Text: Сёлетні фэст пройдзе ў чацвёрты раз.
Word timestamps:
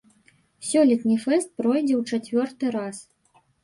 Сёлетні 0.69 1.19
фэст 1.27 1.53
пройдзе 1.61 1.95
ў 2.01 2.03
чацвёрты 2.11 2.77
раз. 2.81 3.09